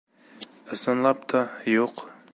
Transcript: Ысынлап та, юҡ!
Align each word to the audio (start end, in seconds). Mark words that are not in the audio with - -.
Ысынлап 0.77 1.29
та, 1.35 1.45
юҡ! 1.77 2.07